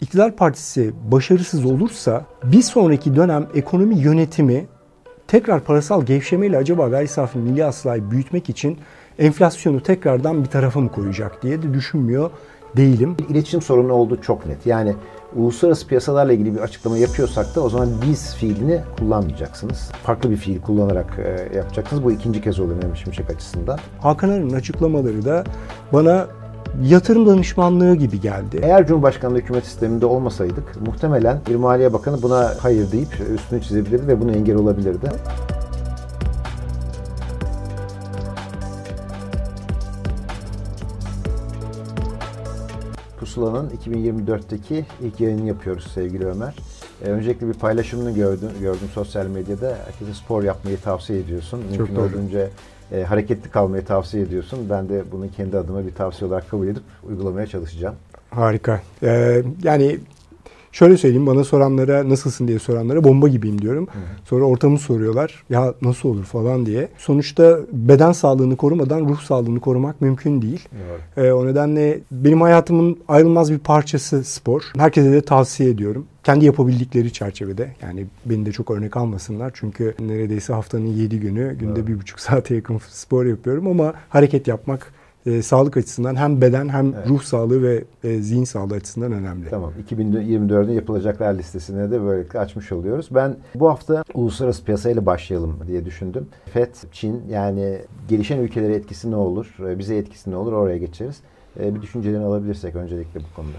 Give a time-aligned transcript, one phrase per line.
[0.00, 4.66] İktidar partisi başarısız olursa bir sonraki dönem ekonomi yönetimi
[5.26, 8.78] tekrar parasal gevşemeyle acaba gayri safi milli hasılayı büyütmek için
[9.18, 12.30] enflasyonu tekrardan bir tarafa mı koyacak diye de düşünmüyor
[12.76, 13.16] değilim.
[13.28, 14.66] İletişim sorunu olduğu çok net.
[14.66, 14.94] Yani
[15.36, 19.90] uluslararası piyasalarla ilgili bir açıklama yapıyorsak da o zaman biz fiilini kullanmayacaksınız.
[20.02, 22.04] Farklı bir fiil kullanarak e, yapacaksınız.
[22.04, 23.78] Bu ikinci kez oluyor Mehmet Şimşek açısından.
[24.00, 25.44] Hakan Arı'nın açıklamaları da
[25.92, 26.26] bana
[26.82, 28.60] yatırım danışmanlığı gibi geldi.
[28.62, 34.20] Eğer Cumhurbaşkanlığı hükümet sisteminde olmasaydık muhtemelen bir Maliye Bakanı buna hayır deyip üstünü çizebilirdi ve
[34.20, 35.10] buna engel olabilirdi.
[43.20, 46.54] Pusula'nın 2024'teki ilk yayını yapıyoruz sevgili Ömer.
[47.04, 49.76] Ee, öncelikle bir paylaşımını gördüm, gördüm sosyal medyada.
[49.86, 51.62] Herkese spor yapmayı tavsiye ediyorsun.
[51.70, 52.04] Çok Mümkün doğru.
[52.04, 52.48] olduğunca
[52.92, 54.66] e, hareketli kalmayı tavsiye ediyorsun.
[54.70, 57.94] Ben de bunu kendi adıma bir tavsiye olarak kabul edip uygulamaya çalışacağım.
[58.30, 58.80] Harika.
[59.02, 59.98] Ee, yani
[60.74, 63.88] şöyle söyleyeyim bana soranlara nasılsın diye soranlara bomba gibiyim diyorum.
[64.24, 65.44] Sonra ortamı soruyorlar.
[65.50, 66.88] Ya nasıl olur falan diye.
[66.98, 70.68] Sonuçta beden sağlığını korumadan ruh sağlığını korumak mümkün değil.
[71.16, 71.26] Doğru.
[71.26, 74.62] Ee, o nedenle benim hayatımın ayrılmaz bir parçası spor.
[74.76, 76.06] Herkese de tavsiye ediyorum.
[76.24, 77.74] Kendi yapabildikleri çerçevede.
[77.82, 79.50] Yani beni de çok örnek almasınlar.
[79.54, 81.88] Çünkü neredeyse haftanın 7 günü günde Evet.
[81.88, 83.66] bir buçuk saate yakın spor yapıyorum.
[83.66, 84.92] Ama hareket yapmak
[85.26, 87.08] e, sağlık açısından hem beden hem Evet.
[87.08, 89.48] ruh sağlığı ve e, zihin sağlığı açısından önemli.
[89.50, 89.72] Tamam.
[89.90, 93.08] 2024'ün yapılacaklar listesine de böylelikle açmış oluyoruz.
[93.10, 96.26] Ben bu hafta uluslararası piyasayla başlayalım diye düşündüm.
[96.52, 99.54] FED, Çin yani gelişen ülkelere etkisi ne olur?
[99.68, 100.52] e, Bize etkisi ne olur?
[100.52, 101.16] Oraya geçeriz.
[101.60, 103.56] E, Bir düşüncelerini alabilirsek öncelikle bu konuda.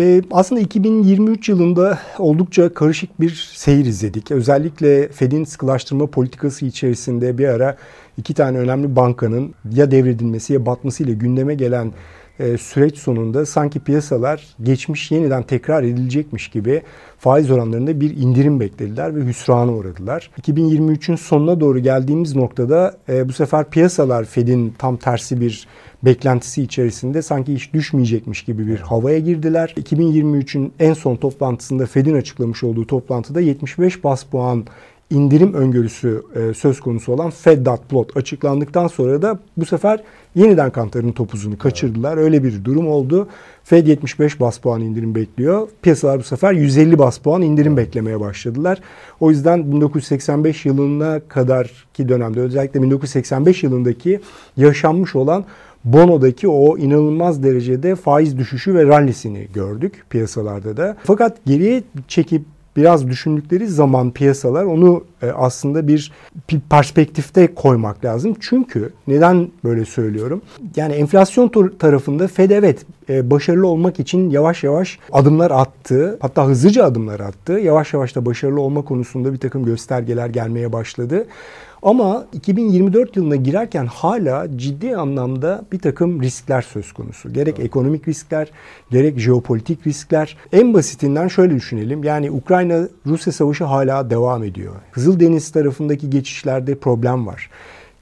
[0.00, 4.30] Ee, aslında 2023 yılında oldukça karışık bir seyir izledik.
[4.30, 7.76] Özellikle Fed'in sıkılaştırma politikası içerisinde bir ara
[8.16, 11.92] iki tane önemli bankanın ya devredilmesi ya batmasıyla gündeme gelen
[12.38, 16.82] e, süreç sonunda sanki piyasalar geçmiş yeniden tekrar edilecekmiş gibi
[17.18, 20.30] faiz oranlarında bir indirim beklediler ve hüsrana uğradılar.
[20.42, 25.66] 2023'ün sonuna doğru geldiğimiz noktada e, bu sefer piyasalar Fed'in tam tersi bir
[26.02, 29.74] beklentisi içerisinde sanki hiç düşmeyecekmiş gibi bir havaya girdiler.
[29.76, 34.66] 2023'ün en son toplantısında Fed'in açıklamış olduğu toplantıda 75 bas puan
[35.10, 40.02] indirim öngörüsü e, söz konusu olan Fed.plot açıklandıktan sonra da bu sefer
[40.34, 42.16] yeniden kantarın topuzunu kaçırdılar.
[42.16, 43.28] Öyle bir durum oldu.
[43.64, 45.68] Fed 75 bas puan indirim bekliyor.
[45.82, 48.80] Piyasalar bu sefer 150 bas puan indirim beklemeye başladılar.
[49.20, 54.20] O yüzden 1985 yılına kadar ki dönemde özellikle 1985 yılındaki
[54.56, 55.44] yaşanmış olan
[55.86, 60.96] Bono'daki o inanılmaz derecede faiz düşüşü ve rallisini gördük piyasalarda da.
[61.04, 62.42] Fakat geriye çekip
[62.76, 66.12] biraz düşündükleri zaman piyasalar onu e, aslında bir
[66.70, 68.36] perspektifte koymak lazım.
[68.40, 70.42] Çünkü neden böyle söylüyorum?
[70.76, 76.18] Yani enflasyon tar- tarafında Fed evet e, başarılı olmak için yavaş yavaş adımlar attı.
[76.20, 77.52] Hatta hızlıca adımlar attı.
[77.52, 81.26] Yavaş yavaş da başarılı olma konusunda bir takım göstergeler gelmeye başladı.
[81.86, 87.32] Ama 2024 yılına girerken hala ciddi anlamda bir takım riskler söz konusu.
[87.32, 88.48] Gerek ekonomik riskler,
[88.90, 90.36] gerek jeopolitik riskler.
[90.52, 92.04] En basitinden şöyle düşünelim.
[92.04, 94.74] Yani Ukrayna-Rusya savaşı hala devam ediyor.
[94.92, 97.50] Kızıldeniz tarafındaki geçişlerde problem var.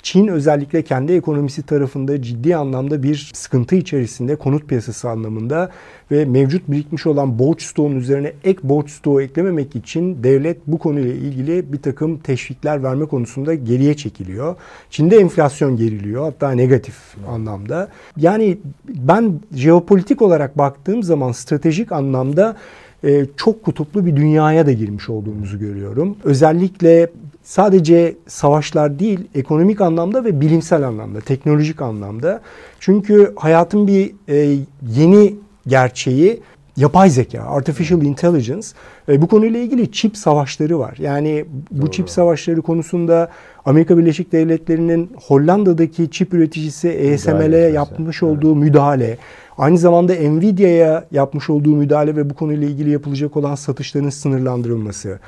[0.04, 5.70] Çin özellikle kendi ekonomisi tarafında ciddi anlamda bir sıkıntı içerisinde konut piyasası anlamında
[6.10, 11.12] ve mevcut birikmiş olan borç stoğunun üzerine ek borç stoğu eklememek için devlet bu konuyla
[11.12, 14.56] ilgili bir takım teşvikler verme konusunda geriye çekiliyor.
[14.90, 16.96] Çin'de enflasyon geriliyor hatta negatif
[17.28, 17.88] anlamda.
[18.16, 22.56] Yani ben jeopolitik olarak baktığım zaman stratejik anlamda
[23.04, 26.16] e, çok kutuplu bir dünyaya da girmiş olduğumuzu görüyorum.
[26.24, 27.10] Özellikle
[27.44, 32.40] sadece savaşlar değil, ekonomik anlamda ve bilimsel anlamda, teknolojik anlamda.
[32.80, 34.58] Çünkü hayatın bir e,
[34.96, 35.34] yeni
[35.66, 36.40] gerçeği
[36.76, 38.68] yapay zeka, artificial intelligence.
[39.08, 40.96] E, bu konuyla ilgili çip savaşları var.
[40.98, 41.90] Yani bu Doğru.
[41.90, 43.30] çip savaşları konusunda
[43.64, 48.32] Amerika Birleşik Devletleri'nin Hollanda'daki çip üreticisi ESML'e yapmış evet.
[48.32, 49.18] olduğu müdahale,
[49.58, 55.18] aynı zamanda Nvidia'ya yapmış olduğu müdahale ve bu konuyla ilgili yapılacak olan satışların sınırlandırılması,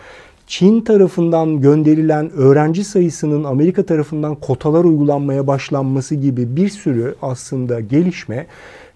[0.46, 8.46] Çin tarafından gönderilen öğrenci sayısının Amerika tarafından kotalar uygulanmaya başlanması gibi bir sürü aslında gelişme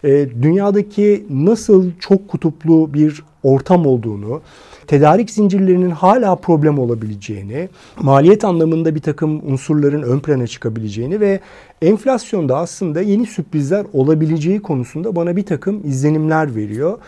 [0.04, 4.40] e, dünyadaki nasıl çok kutuplu bir ortam olduğunu,
[4.86, 7.68] tedarik zincirlerinin hala problem olabileceğini,
[8.02, 11.40] maliyet anlamında bir takım unsurların ön plana çıkabileceğini ve
[11.82, 16.98] enflasyonda aslında yeni sürprizler olabileceği konusunda bana bir takım izlenimler veriyor.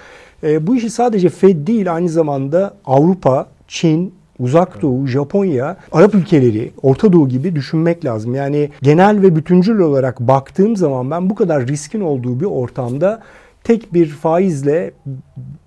[0.43, 6.71] E, bu işi sadece Fed değil aynı zamanda Avrupa, Çin, Uzak Doğu, Japonya, Arap ülkeleri,
[6.83, 8.35] Orta Doğu gibi düşünmek lazım.
[8.35, 13.23] Yani genel ve bütüncül olarak baktığım zaman ben bu kadar riskin olduğu bir ortamda
[13.65, 14.93] tek bir faizle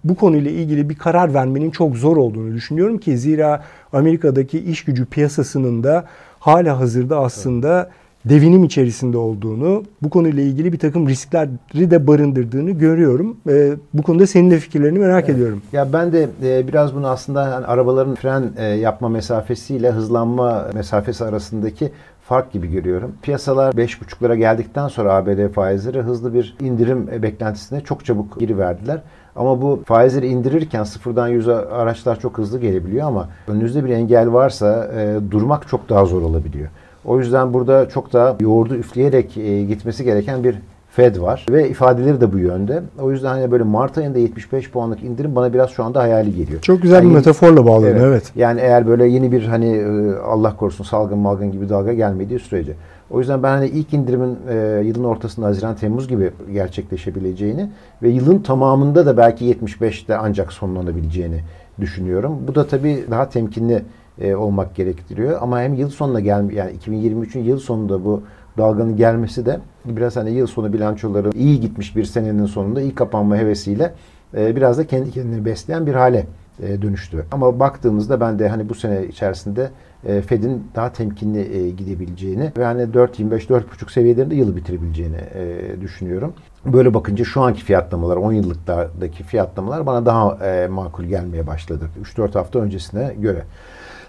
[0.04, 3.64] bu konuyla ilgili bir karar vermenin çok zor olduğunu düşünüyorum ki zira
[3.94, 6.06] Amerika'daki iş gücü piyasasının da
[6.40, 12.72] hala hazırda aslında evet devinim içerisinde olduğunu, bu konuyla ilgili bir takım riskleri de barındırdığını
[12.72, 13.38] görüyorum.
[13.50, 15.36] E, bu konuda senin de fikirlerini merak evet.
[15.36, 15.62] ediyorum.
[15.74, 21.26] Ya ben de e, biraz bunu aslında yani arabaların fren e, yapma mesafesiyle hızlanma mesafesi
[21.26, 21.92] arasındaki
[22.22, 23.14] fark gibi görüyorum.
[23.22, 29.02] Piyasalar 5.5'lara geldikten sonra ABD faizleri hızlı bir indirim e, beklentisine çok çabuk giriverdiler.
[29.36, 34.92] Ama bu faizleri indirirken sıfırdan yüze araçlar çok hızlı gelebiliyor ama önünüzde bir engel varsa
[34.96, 36.70] e, durmak çok daha zor olabiliyor.
[37.06, 40.56] O yüzden burada çok da yoğurdu üfleyerek e, gitmesi gereken bir
[40.96, 42.84] Fed var ve ifadeleri de bu yönde.
[43.02, 46.62] O yüzden hani böyle Mart ayında 75 puanlık indirim bana biraz şu anda hayali geliyor.
[46.62, 48.02] Çok güzel yani bir metaforla bağladın evet.
[48.02, 48.32] evet.
[48.36, 52.74] Yani eğer böyle yeni bir hani e, Allah korusun salgın malgın gibi dalga gelmediği sürece.
[53.10, 57.70] O yüzden ben hani ilk indirimin e, yılın ortasında Haziran Temmuz gibi gerçekleşebileceğini
[58.04, 61.42] ve yılın tamamında da belki 75'te ancak sonlanabileceğini
[61.80, 62.38] düşünüyorum.
[62.48, 63.82] Bu da tabii daha temkinli
[64.22, 65.38] e, olmak gerektiriyor.
[65.42, 68.24] Ama hem yıl sonuna gel yani 2023'ün yıl sonunda bu
[68.58, 73.38] dalganın gelmesi de biraz hani yıl sonu bilançoları iyi gitmiş bir senenin sonunda iyi kapanma
[73.38, 73.94] hevesiyle
[74.38, 76.26] e, biraz da kendi kendini besleyen bir hale
[76.64, 77.26] e, dönüştü.
[77.32, 79.70] Ama baktığımızda ben de hani bu sene içerisinde
[80.06, 86.34] e, Fed'in daha temkinli e, gidebileceğini ve hani 4.25-4.5 seviyelerinde yılı bitirebileceğini e, düşünüyorum.
[86.66, 91.90] Böyle bakınca şu anki fiyatlamalar, 10 yıllıktaki fiyatlamalar bana daha e, makul gelmeye başladı.
[92.04, 93.44] 3-4 hafta öncesine göre.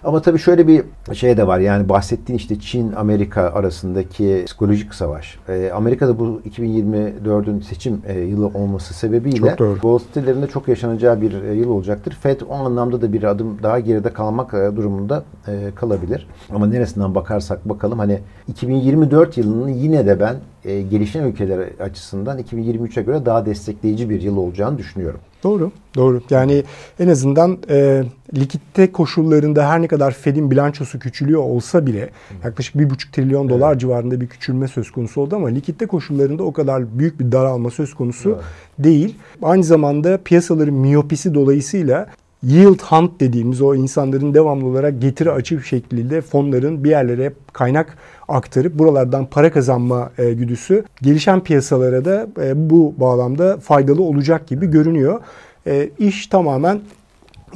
[0.04, 0.82] Ama tabii şöyle bir
[1.12, 1.58] şey de var.
[1.58, 5.38] Yani bahsettiğin işte Çin Amerika arasındaki psikolojik savaş.
[5.48, 11.70] E, Amerika'da bu 2024'ün seçim e, yılı olması sebebiyle volatilitelerinde çok yaşanacağı bir e, yıl
[11.70, 12.16] olacaktır.
[12.22, 16.26] Fed o anlamda da bir adım daha geride kalmak e, durumunda e, kalabilir.
[16.54, 18.18] Ama neresinden bakarsak bakalım hani
[18.48, 24.36] 2024 yılının yine de ben e, gelişen ülkeler açısından 2023'e göre daha destekleyici bir yıl
[24.36, 25.20] olacağını düşünüyorum.
[25.46, 26.20] Doğru, doğru.
[26.30, 26.64] Yani
[27.00, 28.04] en azından e,
[28.34, 32.10] likitte koşullarında her ne kadar Fed'in bilançosu küçülüyor olsa bile
[32.44, 33.80] yaklaşık 1,5 trilyon dolar evet.
[33.80, 37.94] civarında bir küçülme söz konusu oldu ama likitte koşullarında o kadar büyük bir daralma söz
[37.94, 38.44] konusu evet.
[38.78, 39.14] değil.
[39.42, 42.06] Aynı zamanda piyasaların miyopisi dolayısıyla
[42.42, 48.78] yield hunt dediğimiz o insanların devamlı olarak getiri açık şekilde fonların bir yerlere kaynak aktarıp
[48.78, 55.20] buralardan para kazanma e, güdüsü gelişen piyasalara da e, bu bağlamda faydalı olacak gibi görünüyor.
[55.66, 56.80] E, iş tamamen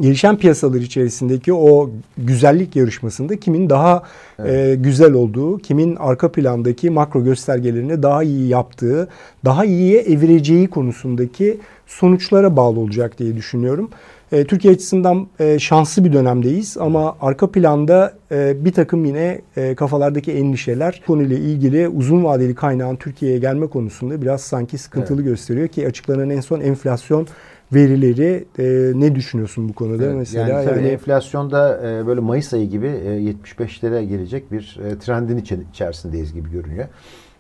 [0.01, 4.03] gelişen piyasalar içerisindeki o güzellik yarışmasında kimin daha
[4.39, 4.69] evet.
[4.69, 9.09] e, güzel olduğu, kimin arka plandaki makro göstergelerini daha iyi yaptığı,
[9.45, 13.91] daha iyiye evireceği konusundaki sonuçlara bağlı olacak diye düşünüyorum.
[14.33, 19.75] E, Türkiye açısından e, şanslı bir dönemdeyiz ama arka planda e, bir takım yine e,
[19.75, 25.31] kafalardaki endişeler konuyla ilgili uzun vadeli kaynağın Türkiye'ye gelme konusunda biraz sanki sıkıntılı evet.
[25.31, 27.27] gösteriyor ki açıklanan en son enflasyon
[27.73, 30.49] verileri e, ne düşünüyorsun bu konuda evet, mesela?
[30.49, 36.35] Yani, yani enflasyonda e, böyle Mayıs ayı gibi e, 75'lere gelecek bir e, trendin içerisindeyiz
[36.35, 36.89] gibi görünüyor.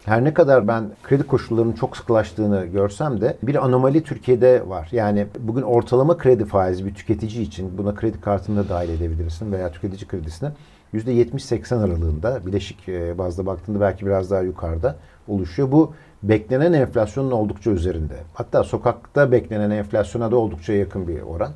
[0.04, 4.88] Her ne kadar ben kredi koşullarının çok sıkılaştığını görsem de bir anomali Türkiye'de var.
[4.92, 9.72] Yani bugün ortalama kredi faizi bir tüketici için buna kredi kartını da dahil edebilirsin veya
[9.72, 10.52] tüketici kredisine
[10.94, 14.96] %70-80 aralığında bileşik e, bazda baktığında belki biraz daha yukarıda
[15.28, 15.72] oluşuyor.
[15.72, 18.14] Bu beklenen enflasyonun oldukça üzerinde.
[18.34, 21.52] Hatta sokakta beklenen enflasyona da oldukça yakın bir oran.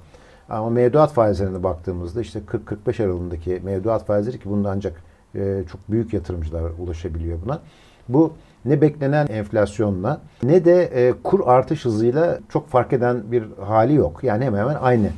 [0.49, 2.40] Ama mevduat faizlerine baktığımızda işte
[2.87, 5.02] 40-45 aralığındaki mevduat faizleri ki bunda ancak
[5.35, 7.61] e, çok büyük yatırımcılar ulaşabiliyor buna.
[8.09, 8.33] Bu
[8.64, 14.25] ne beklenen enflasyonla ne de e, kur artış hızıyla çok fark eden bir hali yok.
[14.25, 15.09] Yani hemen hemen aynı.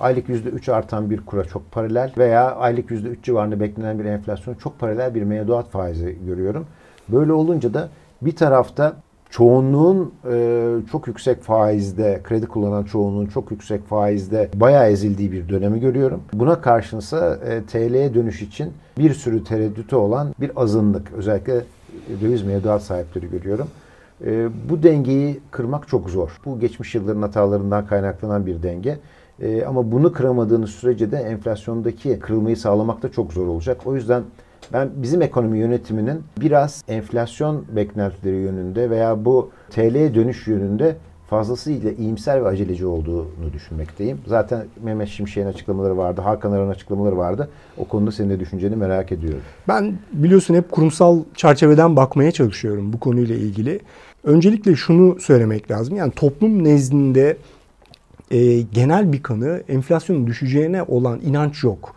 [0.00, 4.78] Aylık %3 artan bir kura çok paralel veya aylık %3 civarında beklenen bir enflasyon çok
[4.78, 6.66] paralel bir mevduat faizi görüyorum.
[7.08, 7.88] Böyle olunca da
[8.24, 8.96] bir tarafta
[9.30, 15.80] çoğunluğun e, çok yüksek faizde, kredi kullanan çoğunluğun çok yüksek faizde bayağı ezildiği bir dönemi
[15.80, 16.20] görüyorum.
[16.32, 21.12] Buna karşınsa e, TL'ye dönüş için bir sürü tereddütü olan bir azınlık.
[21.12, 21.64] Özellikle
[22.20, 23.68] döviz mevduat sahipleri görüyorum.
[24.24, 26.40] E, bu dengeyi kırmak çok zor.
[26.44, 28.98] Bu geçmiş yılların hatalarından kaynaklanan bir denge.
[29.42, 33.80] E, ama bunu kıramadığınız sürece de enflasyondaki kırılmayı sağlamak da çok zor olacak.
[33.86, 34.22] O yüzden
[34.72, 40.96] ben bizim ekonomi yönetiminin biraz enflasyon beklentileri yönünde veya bu TL'ye dönüş yönünde
[41.32, 44.18] fazlasıyla iyimser ve aceleci olduğunu düşünmekteyim.
[44.26, 47.50] Zaten Mehmet Şimşek'in açıklamaları vardı, Hakan Aran'ın açıklamaları vardı.
[47.78, 49.40] O konuda senin de düşünceni merak ediyorum.
[49.68, 53.80] Ben biliyorsun hep kurumsal çerçeveden bakmaya çalışıyorum bu konuyla ilgili.
[54.24, 55.96] Öncelikle şunu söylemek lazım.
[55.96, 57.36] Yani toplum nezdinde
[58.30, 61.94] e, genel bir kanı enflasyonun düşeceğine olan inanç yok.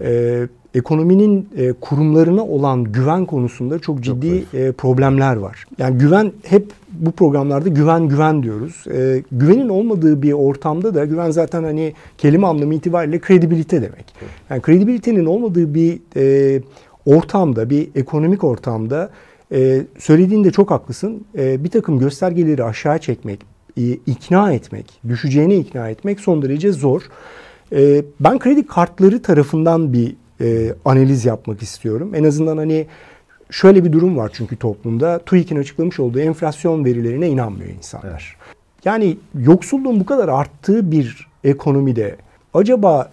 [0.00, 0.40] E,
[0.74, 5.64] ekonominin e, kurumlarına olan güven konusunda çok ciddi e, problemler var.
[5.78, 8.84] Yani güven hep bu programlarda güven güven diyoruz.
[8.94, 14.14] E, güvenin olmadığı bir ortamda da güven zaten hani kelime anlamı itibariyle kredibilite demek.
[14.50, 16.62] Yani kredibilitenin olmadığı bir e,
[17.06, 19.10] ortamda, bir ekonomik ortamda
[19.52, 21.24] e, söylediğinde çok haklısın.
[21.38, 23.40] E, bir takım göstergeleri aşağı çekmek,
[23.76, 27.02] e, ikna etmek, düşeceğine ikna etmek son derece zor.
[27.72, 32.14] E, ben kredi kartları tarafından bir e, analiz yapmak istiyorum.
[32.14, 32.86] En azından hani
[33.50, 38.08] şöyle bir durum var çünkü toplumda TÜİK'in açıklamış olduğu enflasyon verilerine inanmıyor insanlar.
[38.10, 38.54] Evet.
[38.84, 42.16] Yani yoksulluğun bu kadar arttığı bir ekonomide
[42.54, 43.10] acaba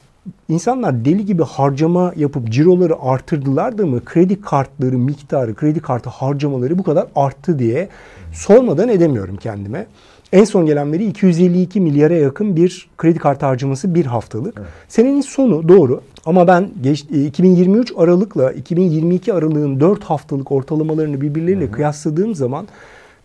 [0.49, 6.77] insanlar deli gibi harcama yapıp ciroları artırdılar da mı kredi kartları miktarı, kredi kartı harcamaları
[6.77, 7.89] bu kadar arttı diye
[8.33, 9.87] sormadan edemiyorum kendime.
[10.33, 14.57] En son gelen veri 252 milyara yakın bir kredi kartı harcaması bir haftalık.
[14.57, 14.67] Evet.
[14.87, 21.65] Senenin sonu doğru ama ben geç, 2023 e, Aralık'la 2022 Aralık'ın 4 haftalık ortalamalarını birbirleriyle
[21.65, 21.71] Hı-hı.
[21.71, 22.67] kıyasladığım zaman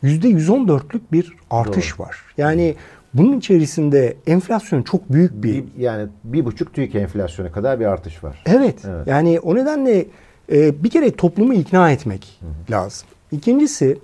[0.04, 2.06] %114'lük bir artış doğru.
[2.06, 2.16] var.
[2.38, 2.74] Yani
[3.14, 5.54] bunun içerisinde enflasyon çok büyük bir...
[5.54, 8.42] bir yani bir buçuk TÜİK enflasyonu kadar bir artış var.
[8.46, 8.78] Evet.
[8.84, 9.06] evet.
[9.06, 10.06] Yani o nedenle
[10.52, 12.76] e, bir kere toplumu ikna etmek Hı-hı.
[12.76, 13.08] lazım.
[13.32, 13.98] İkincisi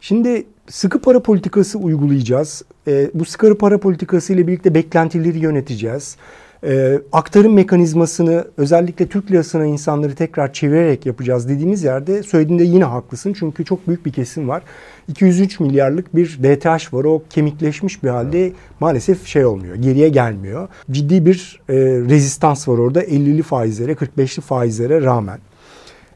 [0.00, 2.62] şimdi sıkı para politikası uygulayacağız.
[2.88, 6.16] E, bu sıkı para politikası ile birlikte beklentileri yöneteceğiz.
[6.64, 13.32] E, aktarım mekanizmasını özellikle Türk lirasına insanları tekrar çevirerek yapacağız dediğimiz yerde söylediğinde yine haklısın.
[13.38, 14.62] Çünkü çok büyük bir kesim var.
[15.08, 17.04] 203 milyarlık bir DTH var.
[17.04, 19.74] O kemikleşmiş bir halde maalesef şey olmuyor.
[19.74, 20.68] Geriye gelmiyor.
[20.90, 25.38] Ciddi bir e, rezistans var orada 50'li faizlere 45'li faizlere rağmen.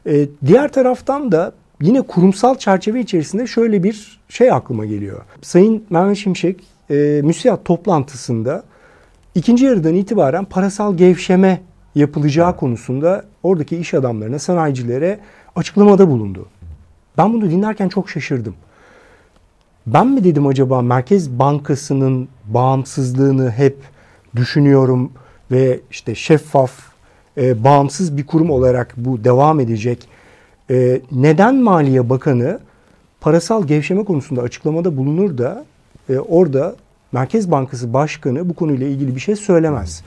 [0.05, 5.21] E, diğer taraftan da yine kurumsal çerçeve içerisinde şöyle bir şey aklıma geliyor.
[5.41, 8.63] Sayın Mehmet Şimşek e, müsiyat toplantısında
[9.35, 11.61] ikinci yarıdan itibaren parasal gevşeme
[11.95, 15.19] yapılacağı konusunda oradaki iş adamlarına, sanayicilere
[15.55, 16.47] açıklamada bulundu.
[17.17, 18.55] Ben bunu dinlerken çok şaşırdım.
[19.87, 23.77] Ben mi dedim acaba Merkez Bankası'nın bağımsızlığını hep
[24.35, 25.11] düşünüyorum
[25.51, 26.71] ve işte şeffaf,
[27.37, 30.07] e, bağımsız bir kurum olarak bu devam edecek
[30.71, 32.59] e, neden Maliye Bakanı
[33.21, 35.65] parasal gevşeme konusunda açıklamada bulunur da
[36.09, 36.75] e, orada
[37.11, 40.03] Merkez Bankası Başkanı bu konuyla ilgili bir şey söylemez.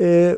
[0.00, 0.36] E,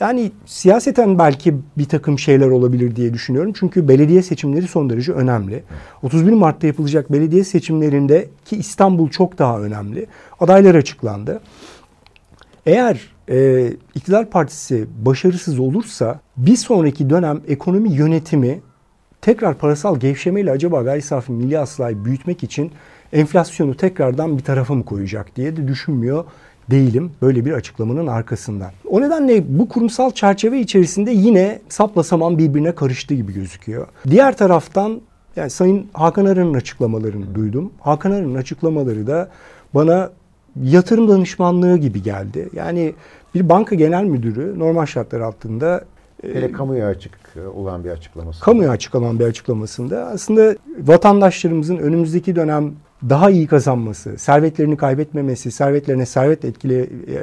[0.00, 3.52] yani siyaseten belki bir takım şeyler olabilir diye düşünüyorum.
[3.58, 5.62] Çünkü belediye seçimleri son derece önemli.
[6.02, 10.06] 31 Mart'ta yapılacak belediye seçimlerinde ki İstanbul çok daha önemli.
[10.40, 11.40] Adaylar açıklandı.
[12.66, 18.60] Eğer e, iktidar partisi başarısız olursa bir sonraki dönem ekonomi yönetimi
[19.26, 22.72] tekrar parasal gevşemeyle acaba gayri safi milli hasılayı büyütmek için
[23.12, 26.24] enflasyonu tekrardan bir tarafa mı koyacak diye de düşünmüyor
[26.70, 28.70] değilim böyle bir açıklamanın arkasından.
[28.88, 33.86] O nedenle bu kurumsal çerçeve içerisinde yine sapla saman birbirine karıştı gibi gözüküyor.
[34.10, 35.00] Diğer taraftan
[35.36, 37.72] yani Sayın Hakan Aran'ın açıklamalarını duydum.
[37.80, 39.28] Hakan Aran'ın açıklamaları da
[39.74, 40.10] bana
[40.62, 42.48] yatırım danışmanlığı gibi geldi.
[42.52, 42.94] Yani
[43.34, 45.84] bir banka genel müdürü normal şartlar altında
[46.22, 47.12] Hele kamuya açık
[47.54, 48.40] olan bir açıklaması.
[48.40, 52.72] Kamuya açık olan bir açıklamasında aslında vatandaşlarımızın önümüzdeki dönem
[53.08, 56.80] daha iyi kazanması, servetlerini kaybetmemesi, servetlerine servet etkile,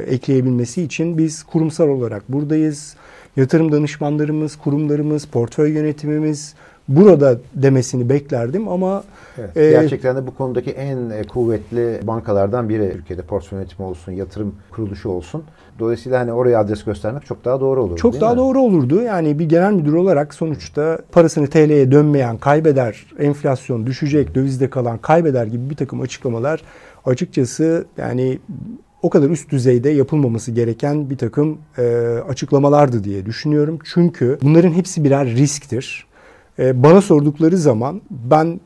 [0.07, 2.95] ekleyebilmesi için biz kurumsal olarak buradayız.
[3.37, 6.53] Yatırım danışmanlarımız, kurumlarımız, portföy yönetimimiz
[6.87, 9.03] burada demesini beklerdim ama
[9.37, 14.11] evet, e, gerçekten de bu konudaki en e, kuvvetli bankalardan biri Türkiye'de portföy yönetimi olsun,
[14.11, 15.43] yatırım kuruluşu olsun.
[15.79, 17.97] Dolayısıyla hani oraya adres göstermek çok daha doğru olur.
[17.97, 18.37] Çok daha mi?
[18.37, 19.01] doğru olurdu.
[19.01, 25.45] Yani bir genel müdür olarak sonuçta parasını TL'ye dönmeyen kaybeder, enflasyon düşecek, dövizde kalan kaybeder
[25.45, 26.61] gibi bir takım açıklamalar
[27.05, 28.39] açıkçası yani
[29.03, 31.83] o kadar üst düzeyde yapılmaması gereken bir takım e,
[32.29, 33.79] açıklamalardı diye düşünüyorum.
[33.93, 36.05] Çünkü bunların hepsi birer risktir.
[36.59, 38.59] E, bana sordukları zaman ben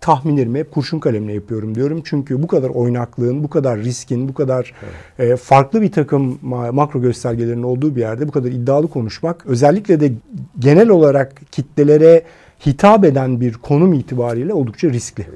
[0.00, 2.02] tahminlerimi hep kurşun kalemle yapıyorum diyorum.
[2.04, 4.72] Çünkü bu kadar oynaklığın, bu kadar riskin, bu kadar
[5.18, 5.32] evet.
[5.32, 6.38] e, farklı bir takım
[6.72, 10.12] makro göstergelerin olduğu bir yerde bu kadar iddialı konuşmak özellikle de
[10.58, 12.22] genel olarak kitlelere
[12.66, 15.26] hitap eden bir konum itibariyle oldukça riskli.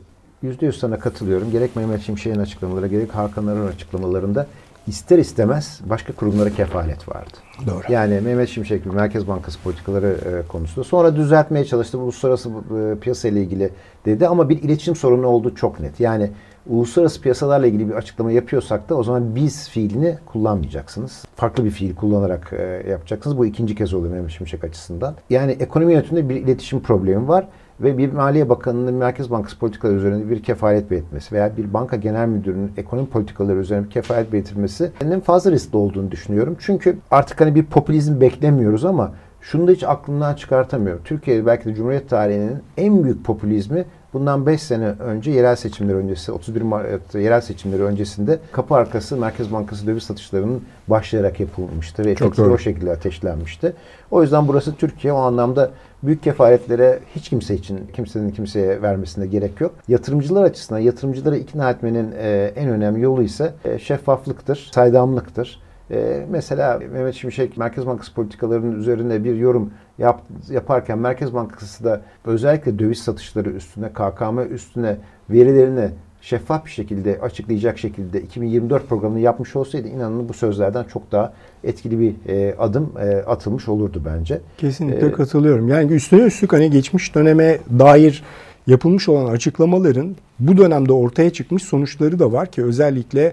[0.42, 1.50] Yüzde yüz sana katılıyorum.
[1.50, 4.46] Gerek Mehmet Şimşek'in açıklamaları, gerek Hakan Arın açıklamalarında
[4.86, 7.36] ister istemez başka kurumlara kefalet vardı.
[7.66, 7.92] Doğru.
[7.92, 10.84] Yani Mehmet Şimşek Merkez Bankası politikaları e, konusunda.
[10.84, 11.98] Sonra düzeltmeye çalıştı.
[11.98, 13.70] Uluslararası e, piyasa ile ilgili
[14.04, 16.00] dedi ama bir iletişim sorunu oldu çok net.
[16.00, 16.30] Yani
[16.66, 21.24] uluslararası piyasalarla ilgili bir açıklama yapıyorsak da o zaman biz fiilini kullanmayacaksınız.
[21.36, 23.38] Farklı bir fiil kullanarak e, yapacaksınız.
[23.38, 25.14] Bu ikinci kez oluyor Mehmet Şimşek açısından.
[25.30, 27.48] Yani ekonomi yönetiminde bir iletişim problemi var
[27.82, 32.28] ve bir Maliye Bakanı'nın Merkez Bankası politikaları üzerinde bir kefalet belirtmesi veya bir banka genel
[32.28, 36.56] müdürünün ekonomi politikaları üzerinde bir kefalet belirtilmesinin fazla riskli olduğunu düşünüyorum.
[36.60, 41.02] Çünkü artık hani bir popülizm beklemiyoruz ama şunu da hiç aklımdan çıkartamıyorum.
[41.04, 46.32] Türkiye belki de Cumhuriyet tarihinin en büyük popülizmi Bundan 5 sene önce yerel seçimler öncesi
[46.32, 52.42] 31 Mart yerel seçimleri öncesinde kapı arkası Merkez Bankası döviz satışlarının başlayarak yapılmıştı ve efekti
[52.42, 53.72] o şekilde ateşlenmişti.
[54.10, 55.70] O yüzden burası Türkiye o anlamda
[56.02, 59.74] büyük kefaretlere hiç kimse için kimsenin kimseye vermesine gerek yok.
[59.88, 65.62] Yatırımcılar açısından yatırımcıları ikna etmenin e, en önemli yolu ise e, şeffaflıktır, saydamlıktır.
[65.90, 72.00] E, mesela Mehmet Şimşek Merkez Bankası politikalarının üzerine bir yorum yap, yaparken Merkez Bankası da
[72.24, 74.96] özellikle döviz satışları üstüne, KKM üstüne
[75.30, 75.90] verilerini
[76.20, 81.32] şeffaf bir şekilde açıklayacak şekilde 2024 programını yapmış olsaydı inanın bu sözlerden çok daha
[81.64, 84.40] etkili bir e, adım e, atılmış olurdu bence.
[84.58, 85.68] Kesinlikle ee, katılıyorum.
[85.68, 88.22] Yani üstüne üstlük hani geçmiş döneme dair
[88.66, 93.32] yapılmış olan açıklamaların bu dönemde ortaya çıkmış sonuçları da var ki özellikle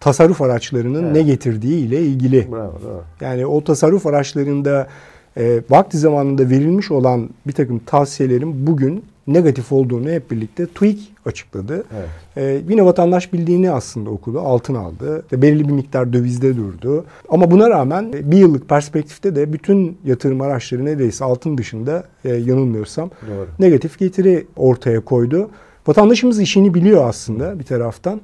[0.00, 1.16] tasarruf araçlarının evet.
[1.16, 2.52] ne getirdiği ile ilgili.
[2.52, 3.02] Bravo, bravo.
[3.20, 4.86] Yani o tasarruf araçlarında
[5.36, 11.84] e, vakti zamanında verilmiş olan bir takım tavsiyelerin bugün negatif olduğunu hep birlikte TÜİK açıkladı.
[11.96, 12.08] Evet.
[12.36, 15.24] Ee, yine vatandaş bildiğini aslında okudu, altın aldı.
[15.32, 17.04] ve Belirli bir miktar dövizde durdu.
[17.28, 23.10] Ama buna rağmen bir yıllık perspektifte de bütün yatırım araçları neredeyse altın dışında e, yanılmıyorsam
[23.28, 23.48] Doğru.
[23.58, 25.50] negatif getiri ortaya koydu.
[25.86, 28.20] Vatandaşımız işini biliyor aslında bir taraftan.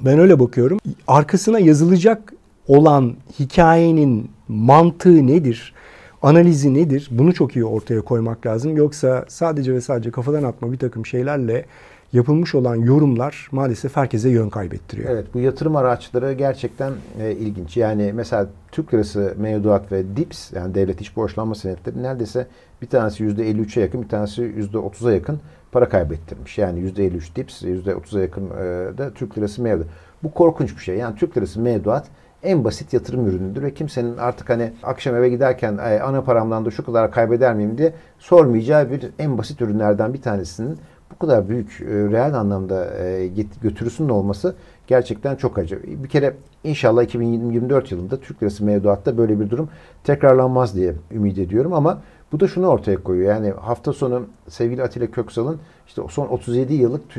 [0.00, 0.78] Ben öyle bakıyorum.
[1.06, 2.32] Arkasına yazılacak
[2.68, 5.74] olan hikayenin mantığı nedir?
[6.22, 7.08] Analizi nedir?
[7.10, 8.76] Bunu çok iyi ortaya koymak lazım.
[8.76, 11.64] Yoksa sadece ve sadece kafadan atma bir takım şeylerle
[12.12, 15.10] yapılmış olan yorumlar maalesef herkese yön kaybettiriyor.
[15.10, 17.76] Evet bu yatırım araçları gerçekten e, ilginç.
[17.76, 22.46] Yani mesela Türk lirası mevduat ve DIPS yani devlet iç borçlanma senetleri neredeyse
[22.82, 25.40] bir tanesi %53'e yakın bir tanesi %30'a yakın
[25.72, 26.58] para kaybettirmiş.
[26.58, 29.88] Yani %53 DIPS %30'a yakın e, da Türk lirası mevduat.
[30.22, 30.96] Bu korkunç bir şey.
[30.96, 32.06] Yani Türk lirası mevduat
[32.42, 36.84] en basit yatırım ürünüdür ve kimsenin artık hani akşam eve giderken ana paramdan da şu
[36.84, 40.78] kadar kaybeder miyim diye sormayacağı bir en basit ürünlerden bir tanesinin
[41.10, 43.26] bu kadar büyük e, reel anlamda e,
[43.62, 44.54] götürüsünün olması
[44.86, 45.82] gerçekten çok acı.
[45.86, 49.68] Bir kere inşallah 2024 yılında Türk lirası mevduatta böyle bir durum
[50.04, 52.02] tekrarlanmaz diye ümit ediyorum ama
[52.32, 53.34] bu da şunu ortaya koyuyor.
[53.34, 57.16] Yani hafta sonu sevgili Atilla Köksal'ın işte son 37 yıllık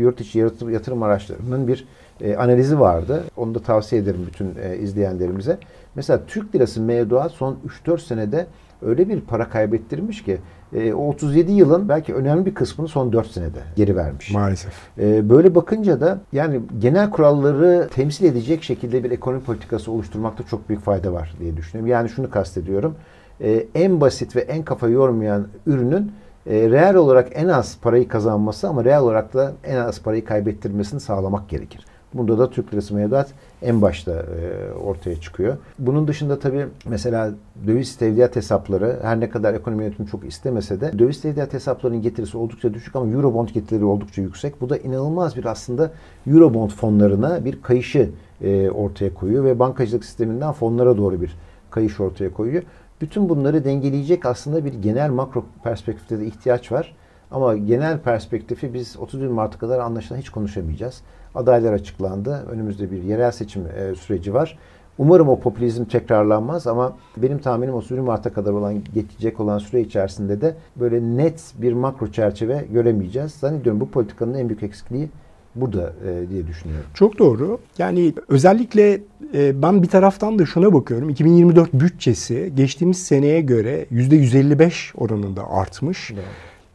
[0.00, 1.86] yurt içi yatırım araçlarının bir
[2.20, 3.24] e, analizi vardı.
[3.36, 5.58] Onu da tavsiye ederim bütün e, izleyenlerimize.
[5.94, 8.46] Mesela Türk lirası mevduat son 3-4 senede
[8.82, 10.38] öyle bir para kaybettirmiş ki
[10.74, 14.30] e, o 37 yılın belki önemli bir kısmını son 4 senede geri vermiş.
[14.30, 14.72] Maalesef.
[14.98, 20.68] E, böyle bakınca da yani genel kuralları temsil edecek şekilde bir ekonomi politikası oluşturmakta çok
[20.68, 21.92] büyük fayda var diye düşünüyorum.
[21.92, 22.94] Yani şunu kastediyorum.
[23.40, 26.12] E, en basit ve en kafa yormayan ürünün
[26.46, 31.00] e, reel olarak en az parayı kazanması ama reel olarak da en az parayı kaybettirmesini
[31.00, 31.84] sağlamak gerekir.
[32.14, 35.56] Bunda da Türk lirası mevduat en başta e, ortaya çıkıyor.
[35.78, 37.30] Bunun dışında tabii mesela
[37.66, 42.36] döviz tevdiat hesapları her ne kadar ekonomi yönetimi çok istemese de döviz tevdiat hesaplarının getirisi
[42.36, 44.60] oldukça düşük ama Eurobond getirileri oldukça yüksek.
[44.60, 45.90] Bu da inanılmaz bir aslında
[46.26, 48.10] Eurobond fonlarına bir kayışı
[48.42, 51.36] e, ortaya koyuyor ve bankacılık sisteminden fonlara doğru bir
[51.70, 52.62] kayış ortaya koyuyor.
[53.00, 56.94] Bütün bunları dengeleyecek aslında bir genel makro perspektifte de ihtiyaç var.
[57.30, 61.02] Ama genel perspektifi biz 31 Mart'a kadar anlaşılan hiç konuşamayacağız.
[61.34, 62.46] Adaylar açıklandı.
[62.50, 64.58] Önümüzde bir yerel seçim e, süreci var.
[64.98, 70.40] Umarım o popülizm tekrarlanmaz ama benim tahminim 31 Mart'a kadar olan geçecek olan süre içerisinde
[70.40, 73.32] de böyle net bir makro çerçeve göremeyeceğiz.
[73.32, 75.08] Zannediyorum bu politikanın en büyük eksikliği
[75.54, 76.86] burada e, diye düşünüyorum.
[76.94, 77.58] Çok doğru.
[77.78, 79.00] Yani özellikle
[79.34, 81.08] e, ben bir taraftan da şuna bakıyorum.
[81.10, 86.10] 2024 bütçesi geçtiğimiz seneye göre %155 oranında artmış.
[86.10, 86.24] Evet.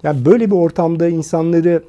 [0.04, 1.84] Yani böyle bir ortamda insanları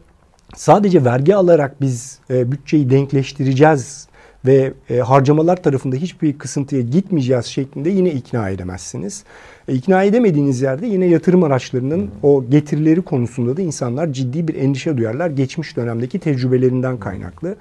[0.57, 4.11] sadece vergi alarak biz e, bütçeyi denkleştireceğiz
[4.47, 9.25] ve e, harcamalar tarafında hiçbir kısıntıya gitmeyeceğiz şeklinde yine ikna edemezsiniz.
[9.69, 14.97] E, ikna edemediğiniz yerde yine yatırım araçlarının o getirileri konusunda da insanlar ciddi bir endişe
[14.97, 17.57] duyarlar geçmiş dönemdeki tecrübelerinden kaynaklı.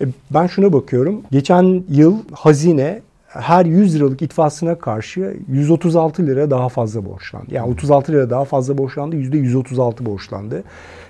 [0.00, 1.22] E, ben şuna bakıyorum.
[1.30, 7.46] Geçen yıl hazine her 100 liralık itfasına karşı 136 lira daha fazla borçlandı.
[7.50, 10.64] Yani 36 lira daha fazla borçlandı, %136 borçlandı.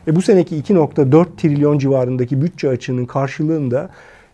[0.06, 3.90] E bu seneki 2.4 trilyon civarındaki bütçe açığının karşılığında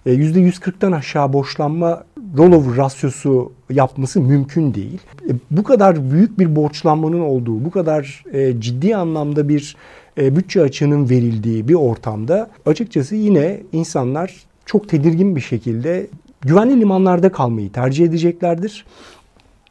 [0.06, 2.04] %140'tan e, aşağı borçlanma
[2.38, 5.00] rollover rasyosu yapması mümkün değil.
[5.30, 9.76] E, bu kadar büyük bir borçlanmanın olduğu, bu kadar e, ciddi anlamda bir
[10.18, 14.34] bütçe açığının verildiği bir ortamda açıkçası yine insanlar
[14.66, 16.06] çok tedirgin bir şekilde
[16.44, 18.86] güvenli limanlarda kalmayı tercih edeceklerdir.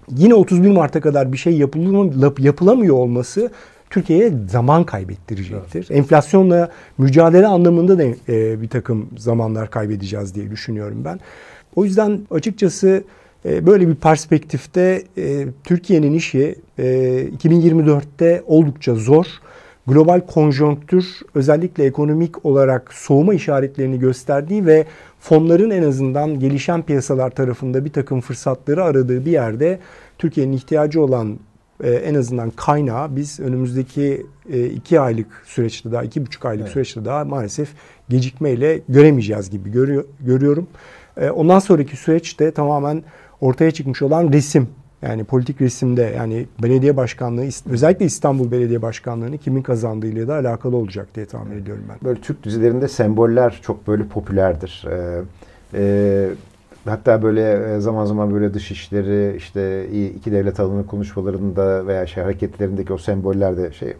[0.10, 1.58] Yine 31 Mart'a kadar bir şey
[2.38, 3.52] yapılamıyor olması
[3.90, 5.80] Türkiye'ye zaman kaybettirecektir.
[5.80, 5.92] Evet.
[5.92, 11.20] Enflasyonla mücadele anlamında da e, bir takım zamanlar kaybedeceğiz diye düşünüyorum ben.
[11.76, 13.04] O yüzden açıkçası
[13.46, 16.84] e, böyle bir perspektifte e, Türkiye'nin işi e,
[17.38, 19.26] 2024'te oldukça zor.
[19.88, 21.06] global konjonktür
[21.36, 24.86] özellikle ekonomik olarak soğuma işaretlerini gösterdiği ve
[25.24, 29.80] fonların en azından gelişen piyasalar tarafında bir takım fırsatları aradığı bir yerde
[30.18, 31.40] Türkiye'nin ihtiyacı olan
[31.84, 36.74] e, en azından kaynağı biz önümüzdeki e, iki aylık süreçte daha, iki buçuk aylık evet.
[36.74, 37.70] süreçte daha maalesef
[38.10, 40.68] gecikmeyle göremeyeceğiz gibi görüyor, görüyorum.
[41.18, 43.04] E, ondan sonraki süreçte tamamen
[43.42, 44.68] ortaya çıkmış olan resim
[45.04, 51.08] yani politik resimde yani belediye başkanlığı özellikle İstanbul Belediye Başkanlığı'nı kimin kazandığıyla da alakalı olacak
[51.16, 51.98] diye tahmin ediyorum ben.
[52.04, 54.86] Böyle Türk dizilerinde semboller çok böyle popülerdir.
[54.90, 55.22] Ee,
[55.74, 56.30] e,
[56.86, 62.24] hatta böyle e, zaman zaman böyle dış işleri işte iki devlet adını konuşmalarında veya şey
[62.24, 63.94] hareketlerindeki o semboller de şey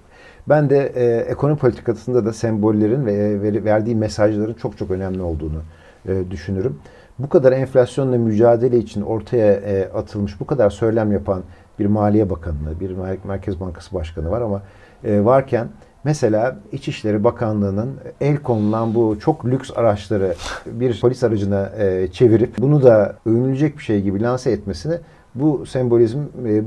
[0.50, 5.62] ben de e, ekonomi politikasında da sembollerin ve e, verdiği mesajların çok çok önemli olduğunu
[6.08, 6.80] e, düşünürüm.
[7.20, 11.44] Bu kadar enflasyonla mücadele için ortaya e, atılmış, bu kadar söylem yapan
[11.80, 14.62] bir Maliye Bakanı, bir Merkez Bankası Başkanı var ama
[15.04, 15.68] e, varken
[16.04, 20.36] mesela İçişleri Bakanlığı'nın el konulan bu çok lüks araçları
[20.66, 24.96] bir polis aracına e, çevirip bunu da övünülecek bir şey gibi lanse etmesini
[25.36, 26.64] bu sembolizm e,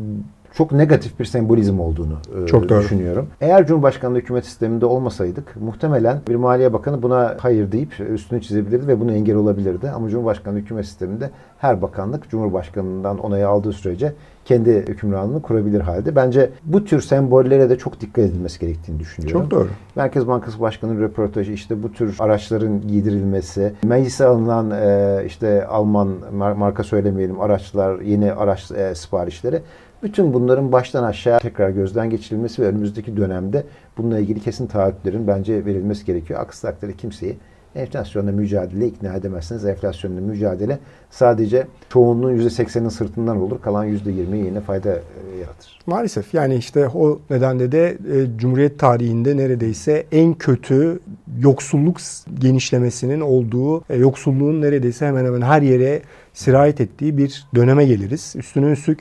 [0.56, 2.80] çok negatif bir sembolizm olduğunu e, çok doğru.
[2.80, 3.28] düşünüyorum.
[3.40, 9.00] Eğer Cumhurbaşkanlığı hükümet sisteminde olmasaydık muhtemelen bir Maliye Bakanı buna hayır deyip üstünü çizebilirdi ve
[9.00, 9.90] bunu engel olabilirdi.
[9.90, 14.12] Ama Cumhurbaşkanlığı hükümet sisteminde her bakanlık Cumhurbaşkanı'ndan onayı aldığı sürece
[14.44, 16.16] kendi hükümranlığını kurabilir halde.
[16.16, 19.40] Bence bu tür sembollere de çok dikkat edilmesi gerektiğini düşünüyorum.
[19.40, 19.68] Çok doğru.
[19.96, 26.08] Merkez Bankası Başkanı'nın röportajı işte bu tür araçların giydirilmesi, meclise alınan e, işte Alman
[26.56, 29.62] marka söylemeyelim araçlar, yeni araç e, siparişleri
[30.02, 33.64] bütün bunların baştan aşağı tekrar gözden geçirilmesi ve önümüzdeki dönemde
[33.98, 36.40] bununla ilgili kesin taahhütlerin bence verilmesi gerekiyor.
[36.40, 37.36] Aksi takdirde kimseyi
[37.76, 39.64] enflasyonla mücadele ikna edemezsiniz.
[39.64, 40.78] Enflasyonla mücadele
[41.10, 43.60] sadece çoğunluğun %80'inin sırtından olur.
[43.60, 45.78] Kalan %20'ye yine fayda e, yaratır.
[45.86, 51.00] Maalesef yani işte o nedenle de e, Cumhuriyet tarihinde neredeyse en kötü
[51.38, 51.96] yoksulluk
[52.38, 56.02] genişlemesinin olduğu, e, yoksulluğun neredeyse hemen hemen her yere
[56.34, 58.34] sirayet ettiği bir döneme geliriz.
[58.36, 59.00] Üstüne üstlük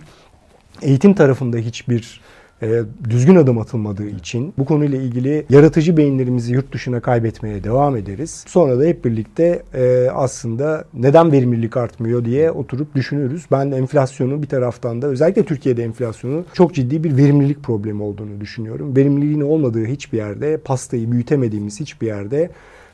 [0.82, 2.22] eğitim tarafında hiçbir
[2.62, 8.44] e, düzgün adım atılmadığı için bu konuyla ilgili yaratıcı beyinlerimizi yurt dışına kaybetmeye devam ederiz.
[8.48, 13.46] Sonra da hep birlikte e, aslında neden verimlilik artmıyor diye oturup düşünürüz.
[13.52, 18.96] Ben enflasyonu bir taraftan da özellikle Türkiye'de enflasyonu çok ciddi bir verimlilik problemi olduğunu düşünüyorum.
[18.96, 22.50] Verimliliğin olmadığı hiçbir yerde, pastayı büyütemediğimiz hiçbir yerde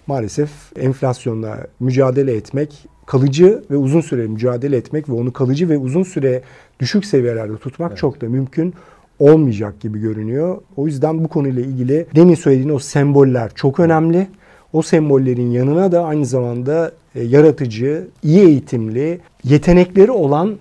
[0.07, 6.03] maalesef enflasyonla mücadele etmek kalıcı ve uzun süre mücadele etmek ve onu kalıcı ve uzun
[6.03, 6.41] süre
[6.79, 7.99] düşük seviyelerde tutmak evet.
[7.99, 8.73] çok da mümkün
[9.19, 10.61] olmayacak gibi görünüyor.
[10.77, 14.27] O yüzden bu konuyla ilgili demin söylediğin o semboller çok önemli.
[14.73, 20.57] O sembollerin yanına da aynı zamanda e, yaratıcı, iyi eğitimli, yetenekleri olan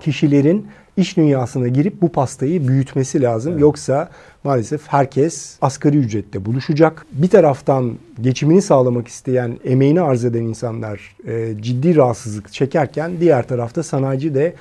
[0.00, 3.52] kişilerin iş dünyasına girip bu pastayı büyütmesi lazım.
[3.52, 3.60] Evet.
[3.60, 4.08] Yoksa
[4.44, 7.06] maalesef herkes asgari ücrette buluşacak.
[7.12, 13.82] Bir taraftan geçimini sağlamak isteyen, emeğini arz eden insanlar e, ciddi rahatsızlık çekerken diğer tarafta
[13.82, 14.54] sanayici de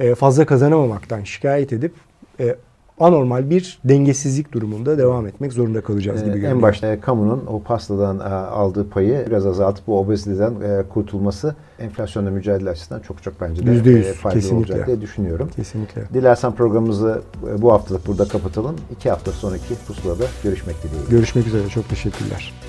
[0.00, 1.92] e, fazla kazanamamaktan şikayet edip
[2.40, 2.56] e,
[3.00, 6.52] anormal bir dengesizlik durumunda devam etmek zorunda kalacağız gibi ee, görünüyor.
[6.52, 12.30] En başta kamunun o pastadan e, aldığı payı biraz azaltıp bu obeziteden e, kurtulması enflasyonla
[12.30, 14.72] mücadele açısından çok çok bence de %100, e, faydalı kesinlikle.
[14.72, 15.50] olacak diye düşünüyorum.
[15.56, 16.02] Kesinlikle.
[16.14, 17.22] Dilersen programımızı
[17.58, 18.76] bu haftalık burada kapatalım.
[18.92, 21.10] İki hafta sonraki pusulada görüşmek dileğiyle.
[21.10, 21.68] Görüşmek üzere.
[21.68, 22.65] Çok teşekkürler.